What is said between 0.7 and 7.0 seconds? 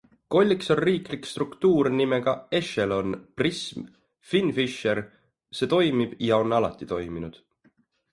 on riiklik struktuur nimega ECHELON, PRISM, FINFISHER- see toimib ja on alati